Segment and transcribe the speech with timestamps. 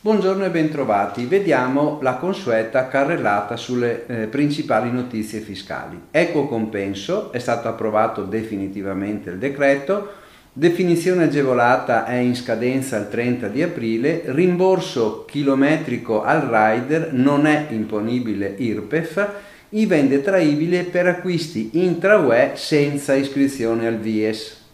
[0.00, 1.24] Buongiorno e bentrovati.
[1.24, 5.98] Vediamo la consueta carrellata sulle eh, principali notizie fiscali.
[6.10, 10.12] Equo compenso, è stato approvato definitivamente il decreto,
[10.52, 17.68] definizione agevolata è in scadenza il 30 di aprile, rimborso chilometrico al rider non è
[17.70, 19.28] imponibile IRPEF,
[19.70, 24.67] IVA indetraibile per acquisti intra-UE senza iscrizione al VIES.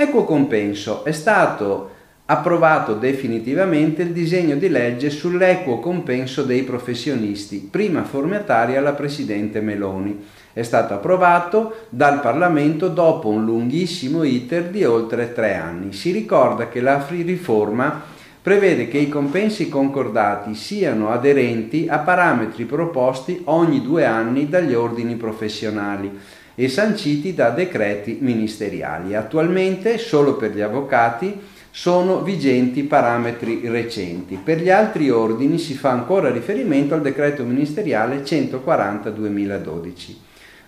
[0.00, 1.90] Equo compenso è stato
[2.26, 10.24] approvato definitivamente il disegno di legge sull'equo compenso dei professionisti, prima formataria la Presidente Meloni.
[10.52, 15.92] È stato approvato dal Parlamento dopo un lunghissimo iter di oltre tre anni.
[15.92, 18.00] Si ricorda che la riforma
[18.40, 25.16] prevede che i compensi concordati siano aderenti a parametri proposti ogni due anni dagli ordini
[25.16, 29.14] professionali e sanciti da decreti ministeriali.
[29.14, 31.38] Attualmente, solo per gli avvocati,
[31.70, 34.36] sono vigenti parametri recenti.
[34.42, 40.16] Per gli altri ordini si fa ancora riferimento al decreto ministeriale 140-2012.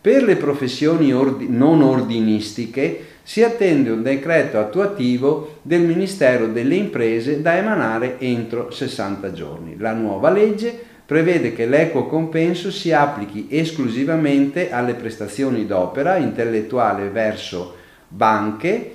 [0.00, 7.42] Per le professioni ordi- non ordinistiche si attende un decreto attuativo del Ministero delle Imprese
[7.42, 9.76] da emanare entro 60 giorni.
[9.76, 17.74] La nuova legge prevede che l'equo compenso si applichi esclusivamente alle prestazioni d'opera intellettuale verso
[18.08, 18.92] banche,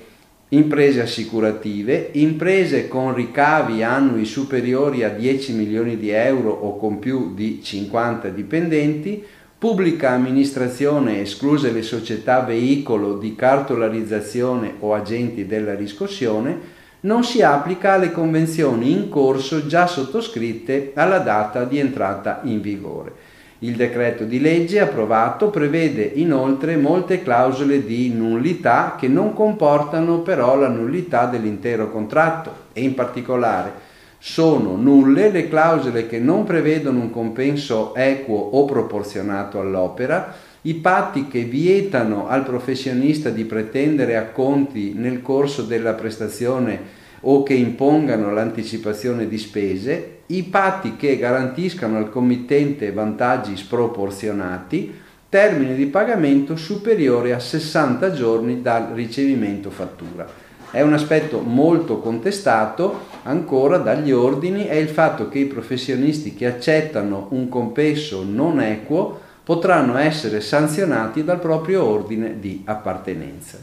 [0.48, 7.34] imprese assicurative, imprese con ricavi annui superiori a 10 milioni di euro o con più
[7.34, 9.24] di 50 dipendenti,
[9.56, 17.92] pubblica amministrazione escluse le società veicolo di cartolarizzazione o agenti della riscossione, non si applica
[17.92, 23.28] alle convenzioni in corso già sottoscritte alla data di entrata in vigore.
[23.62, 30.56] Il decreto di legge approvato prevede inoltre molte clausole di nullità che non comportano però
[30.56, 37.10] la nullità dell'intero contratto e in particolare sono nulle le clausole che non prevedono un
[37.10, 45.22] compenso equo o proporzionato all'opera, i patti che vietano al professionista di pretendere acconti nel
[45.22, 52.92] corso della prestazione o che impongano l'anticipazione di spese, i patti che garantiscano al committente
[52.92, 54.94] vantaggi sproporzionati,
[55.28, 60.26] termini di pagamento superiori a 60 giorni dal ricevimento fattura.
[60.70, 66.46] È un aspetto molto contestato ancora dagli ordini è il fatto che i professionisti che
[66.46, 73.58] accettano un compenso non equo potranno essere sanzionati dal proprio ordine di appartenenza.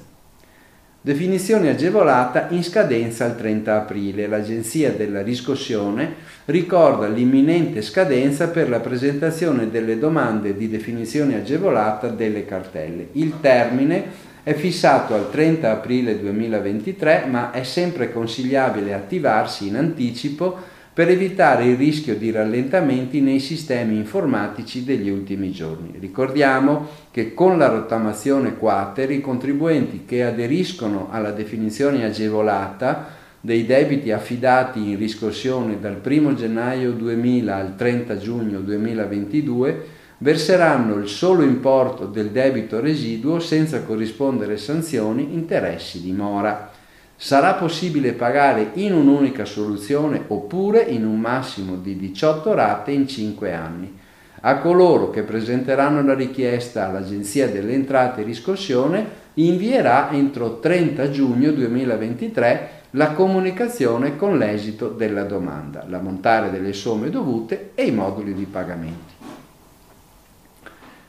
[0.99, 4.27] Definizione agevolata in scadenza il 30 aprile.
[4.27, 12.45] L'Agenzia della riscossione ricorda l'imminente scadenza per la presentazione delle domande di definizione agevolata delle
[12.45, 13.07] cartelle.
[13.13, 14.03] Il termine
[14.43, 21.65] è fissato al 30 aprile 2023, ma è sempre consigliabile attivarsi in anticipo per evitare
[21.65, 25.93] il rischio di rallentamenti nei sistemi informatici degli ultimi giorni.
[25.99, 33.09] Ricordiamo che con la rottamazione quater i contribuenti che aderiscono alla definizione agevolata
[33.39, 39.85] dei debiti affidati in riscossione dal 1 gennaio 2000 al 30 giugno 2022
[40.17, 46.71] verseranno il solo importo del debito residuo senza corrispondere sanzioni, interessi di mora
[47.19, 53.53] sarà possibile pagare in un'unica soluzione oppure in un massimo di 18 rate in 5
[53.53, 53.97] anni.
[54.41, 61.51] A coloro che presenteranno la richiesta all'Agenzia delle Entrate e Riscossione invierà entro 30 giugno
[61.51, 68.45] 2023 la comunicazione con l'esito della domanda, l'ammontare delle somme dovute e i moduli di
[68.45, 69.16] pagamenti.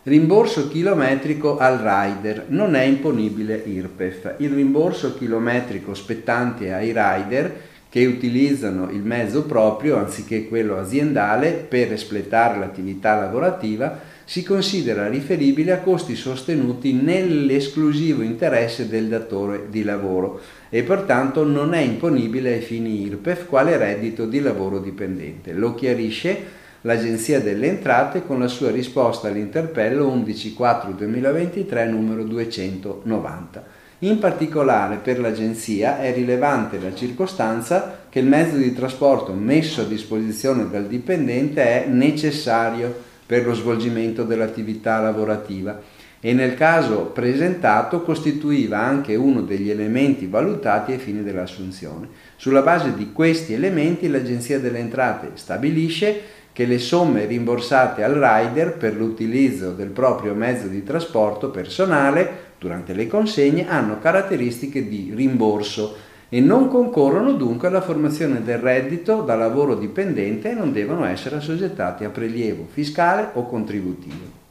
[0.09, 4.37] Rimborso chilometrico al rider non è imponibile IRPEF.
[4.39, 7.55] Il rimborso chilometrico spettante ai rider
[7.91, 15.73] che utilizzano il mezzo proprio anziché quello aziendale per espletare l'attività lavorativa si considera riferibile
[15.73, 20.41] a costi sostenuti nell'esclusivo interesse del datore di lavoro
[20.71, 25.53] e pertanto non è imponibile ai fini IRPEF quale reddito di lavoro dipendente.
[25.53, 33.65] Lo chiarisce l'Agenzia delle Entrate con la sua risposta all'interpello 11.4-2023 numero 290.
[34.03, 39.87] In particolare per l'Agenzia è rilevante la circostanza che il mezzo di trasporto messo a
[39.87, 45.81] disposizione dal dipendente è necessario per lo svolgimento dell'attività lavorativa
[46.21, 52.09] e nel caso presentato costituiva anche uno degli elementi valutati ai fini dell'assunzione.
[52.37, 56.23] Sulla base di questi elementi l'Agenzia delle Entrate stabilisce
[56.53, 62.93] che le somme rimborsate al rider per l'utilizzo del proprio mezzo di trasporto personale durante
[62.93, 65.97] le consegne hanno caratteristiche di rimborso
[66.29, 71.37] e non concorrono dunque alla formazione del reddito da lavoro dipendente e non devono essere
[71.37, 74.47] assoggettati a prelievo fiscale o contributivo.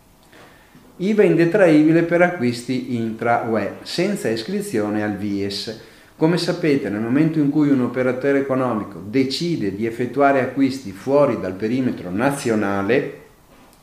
[0.97, 5.81] IVA indetraibile per acquisti intra-UE senza iscrizione al VIES.
[6.17, 11.53] Come sapete, nel momento in cui un operatore economico decide di effettuare acquisti fuori dal
[11.53, 13.21] perimetro nazionale,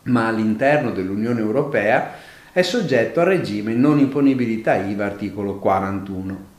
[0.05, 2.15] ma all'interno dell'Unione Europea,
[2.51, 6.53] è soggetto al regime non imponibilità IVA articolo 41.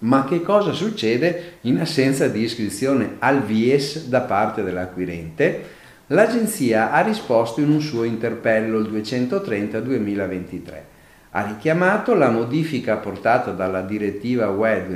[0.00, 5.64] Ma che cosa succede in assenza di iscrizione al VIES da parte dell'acquirente?
[6.08, 10.91] L'agenzia ha risposto in un suo interpello il 230-2023.
[11.34, 14.86] Ha richiamato la modifica apportata dalla direttiva UE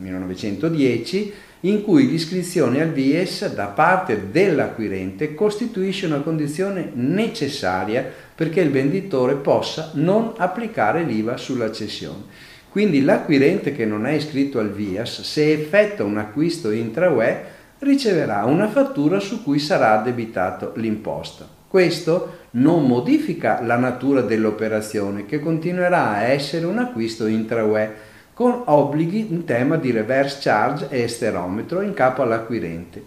[0.00, 8.70] 2018-1910 in cui l'iscrizione al VIES da parte dell'acquirente costituisce una condizione necessaria perché il
[8.70, 12.22] venditore possa non applicare l'IVA sulla cessione.
[12.70, 17.44] Quindi l'acquirente che non è iscritto al VIAS, se effettua un acquisto intra-UE,
[17.80, 21.55] riceverà una fattura su cui sarà addebitato l'imposta.
[21.68, 29.32] Questo non modifica la natura dell'operazione, che continuerà a essere un acquisto intra-UE, con obblighi
[29.32, 33.02] in tema di reverse charge e esterometro in capo all'acquirente.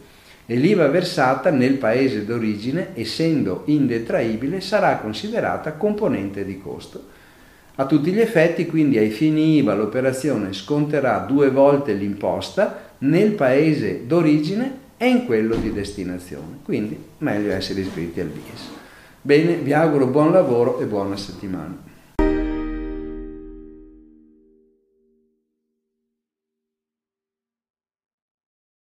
[0.46, 7.04] E l'IVA versata nel paese d'origine, essendo indetraibile, sarà considerata componente di costo.
[7.76, 14.06] A tutti gli effetti, quindi ai fini IVA, l'operazione sconterà due volte l'imposta nel paese
[14.06, 16.60] d'origine e in quello di destinazione.
[16.62, 18.68] Quindi meglio essere iscritti al VIES.
[19.22, 21.74] Bene, vi auguro buon lavoro e buona settimana.